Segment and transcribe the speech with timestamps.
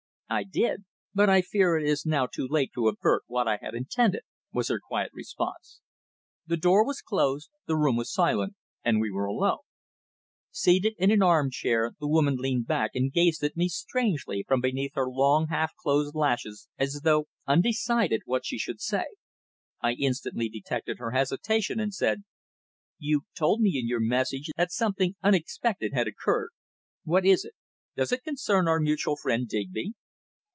[0.33, 0.85] "I did.
[1.13, 4.21] But I fear it is now too late to avert what I had intended,"
[4.53, 5.81] was her quiet response.
[6.47, 9.57] The door was closed, the room was silent, and we were alone.
[10.49, 14.93] Seated in an armchair the woman leaned back and gazed at me strangely from beneath
[14.95, 19.07] her long, half closed lashes, as though undecided what she should say.
[19.81, 22.23] I instantly detected her hesitation, and said:
[22.97, 26.51] "You told me in your message that something unexpected had occurred.
[27.03, 27.53] What is it?
[27.97, 29.91] Does it concern our mutual friend, Digby?"